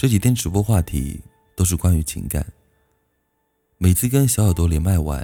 [0.00, 1.20] 这几天直播话题
[1.54, 2.42] 都是关于情感。
[3.76, 5.22] 每次跟小耳朵连麦完，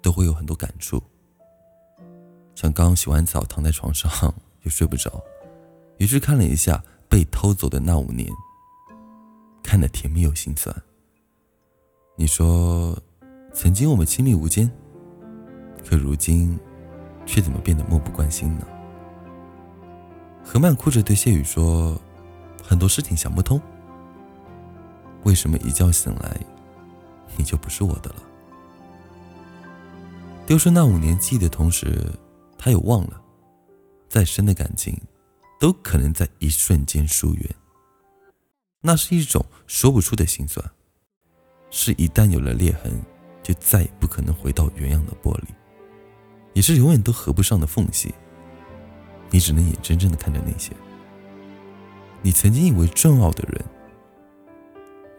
[0.00, 1.02] 都会有很多感触。
[2.54, 4.10] 像刚洗完澡躺在床上
[4.62, 5.22] 又睡不着，
[5.98, 8.26] 于是看了一下被偷走的那五年，
[9.62, 10.74] 看得甜蜜又心酸。
[12.16, 12.98] 你说，
[13.52, 14.66] 曾经我们亲密无间，
[15.86, 16.58] 可如今，
[17.26, 18.66] 却怎么变得漠不关心呢？
[20.42, 22.00] 何曼哭着对谢宇说
[22.64, 23.60] ：“很多事情想不通。”
[25.24, 26.40] 为什么一觉醒来，
[27.36, 28.22] 你就不是我的了？
[30.46, 32.10] 丢失那五年记忆的同时，
[32.58, 33.20] 他也忘了，
[34.08, 34.98] 再深的感情，
[35.58, 37.54] 都可能在一瞬间疏远。
[38.80, 40.64] 那是一种说不出的心酸，
[41.70, 42.90] 是一旦有了裂痕，
[43.42, 45.44] 就再也不可能回到原样的玻璃，
[46.54, 48.14] 也是永远都合不上的缝隙。
[49.30, 50.72] 你只能眼睁睁的看着那些
[52.22, 53.64] 你曾经以为重要的人。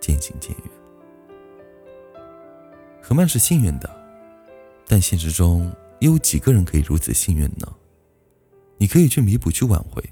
[0.01, 0.65] 渐行渐远。
[3.01, 3.89] 何曼是幸运的，
[4.87, 7.71] 但现实中又有几个人可以如此幸运呢？
[8.77, 10.03] 你可以去弥补、去挽回，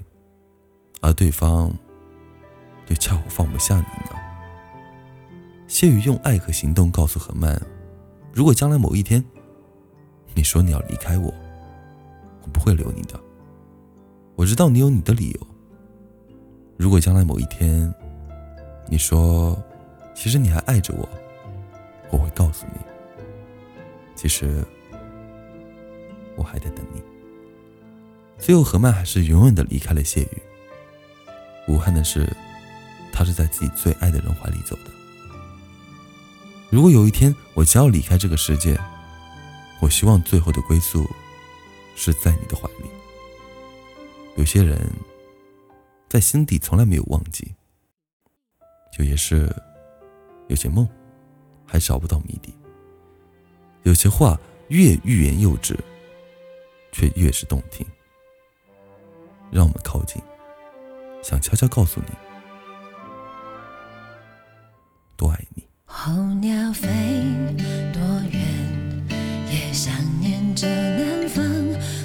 [1.00, 1.70] 而对方
[2.88, 4.16] 又恰好放不下你呢？
[5.66, 7.60] 谢宇用爱和行动告诉何曼：
[8.32, 9.24] 如果将来某一天，
[10.34, 11.34] 你说你要离开我，
[12.42, 13.18] 我不会留你的。
[14.36, 15.46] 我知道你有你的理由。
[16.76, 17.92] 如果将来某一天，
[18.88, 19.60] 你说……
[20.14, 21.08] 其实你还爱着我，
[22.10, 22.80] 我会告诉你。
[24.14, 24.62] 其实
[26.36, 27.02] 我还在等你。
[28.38, 30.42] 最后，何曼还是永远的离开了谢宇。
[31.66, 32.28] 无憾的是，
[33.12, 34.90] 他是在自己最爱的人怀里走的。
[36.68, 38.78] 如果有一天我将要离开这个世界，
[39.80, 41.08] 我希望最后的归宿
[41.96, 42.90] 是在你的怀里。
[44.36, 44.78] 有些人，
[46.08, 47.54] 在心底从来没有忘记，
[48.92, 49.50] 就也是。
[50.50, 50.86] 有些梦，
[51.64, 52.50] 还找不到谜底；
[53.84, 55.78] 有些话越欲言又止，
[56.90, 57.86] 却越是动听。
[59.48, 60.20] 让我们靠近，
[61.22, 62.12] 想悄悄告诉你，
[65.16, 65.62] 多爱你。
[65.84, 66.88] 候鸟飞
[67.92, 68.02] 多
[68.32, 69.08] 远，
[69.52, 71.44] 也想念着南方。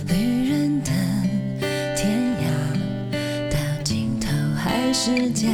[0.07, 0.91] 旅人的
[1.95, 5.49] 天涯，到尽头还是家。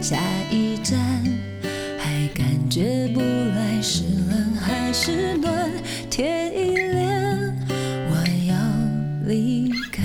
[0.00, 0.18] 下
[0.50, 1.49] 一站。
[5.02, 5.72] 是暖，
[6.10, 7.56] 天一亮
[8.10, 8.16] 我
[8.46, 8.54] 要
[9.26, 10.02] 离开。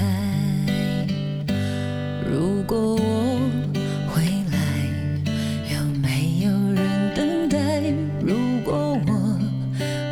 [2.32, 3.42] 如果我
[4.08, 4.24] 回
[4.54, 4.58] 来，
[5.70, 7.92] 有没有人等待？
[8.22, 9.12] 如果我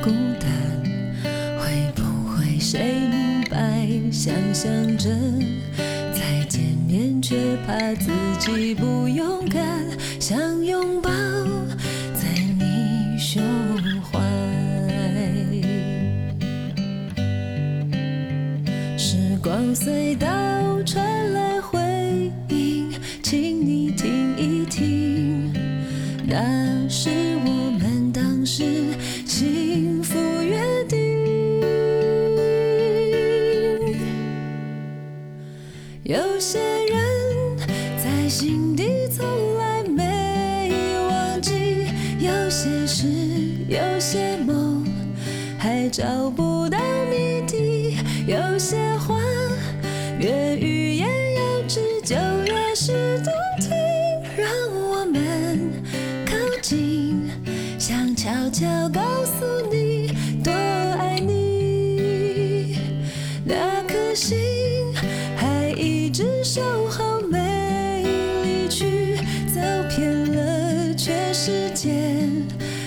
[0.03, 0.51] 孤单，
[1.57, 3.87] 会不会谁明白？
[4.11, 5.09] 想象着
[6.11, 9.63] 再见面，却怕自己不勇敢，
[10.19, 11.09] 想拥抱。
[19.43, 20.25] 光隧道
[20.85, 21.77] 传来回
[22.47, 22.89] 音，
[23.21, 25.51] 请你听一听，
[26.25, 27.09] 那是
[27.43, 28.63] 我们当时
[29.25, 30.97] 幸福约定。
[36.03, 37.57] 有些人，
[38.01, 39.25] 在心底从
[39.57, 40.71] 来没
[41.09, 41.51] 忘记，
[42.17, 43.09] 有些事。
[43.67, 44.85] 有些梦
[45.57, 46.77] 还找不到
[47.09, 49.12] 谜底，有些话
[52.75, 53.69] 是动听。
[54.35, 55.71] 让我们
[56.25, 57.29] 靠近，
[57.77, 62.77] 想悄悄告诉你多爱你。
[63.45, 64.37] 那颗心
[65.35, 68.03] 还一直守候，没
[68.43, 69.17] 离去，
[69.53, 69.61] 走
[69.95, 71.91] 遍了全世界。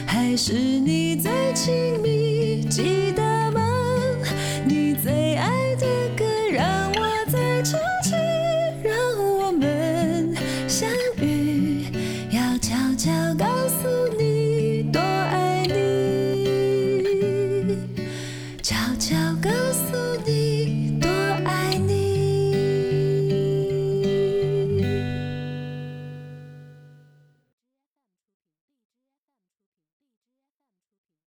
[0.05, 2.67] 还是你最亲密。